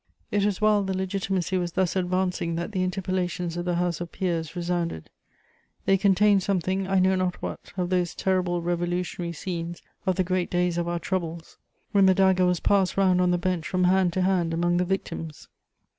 [0.31, 4.11] It was while the Legitimacy was thus advancing that the interpellations of the House of
[4.11, 5.11] Peers resounded;
[5.85, 10.49] they contained something, I know not what, of those terrible revolutionary scenes of the great
[10.49, 11.59] days of our troubles,
[11.91, 14.85] when the dagger was passed round on the bench from hand to hand among the
[14.85, 15.49] victims.